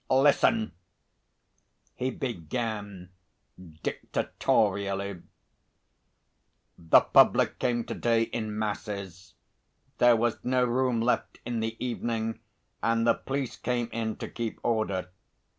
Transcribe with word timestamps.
"Listen," 0.09 0.71
he 1.93 2.09
began 2.09 3.09
dictatorially. 3.83 5.21
"The 6.75 7.01
public 7.01 7.59
came 7.59 7.83
to 7.83 7.93
day 7.93 8.23
in 8.23 8.57
masses. 8.57 9.35
There 9.99 10.15
was 10.15 10.39
no 10.43 10.65
room 10.65 11.01
left 11.01 11.37
in 11.45 11.59
the 11.59 11.77
evening, 11.77 12.39
and 12.81 13.05
the 13.05 13.13
police 13.13 13.55
came 13.55 13.89
in 13.91 14.15
to 14.15 14.27
keep 14.27 14.59
order. 14.63 15.09